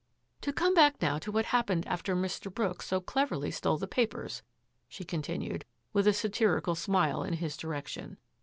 "To 0.41 0.51
come 0.51 0.73
back 0.73 0.99
now 0.99 1.19
to 1.19 1.31
what 1.31 1.45
happened 1.45 1.87
after 1.87 2.15
Mr. 2.15 2.51
Brooks 2.51 2.87
so 2.87 2.99
cleverly 2.99 3.51
stole 3.51 3.77
the 3.77 3.87
papers," 3.87 4.41
she 4.89 5.03
con 5.03 5.21
tinued, 5.21 5.61
with 5.93 6.07
a 6.07 6.11
satirical 6.13 6.73
smile 6.73 7.21
in 7.21 7.33
his 7.35 7.55
direction. 7.55 8.17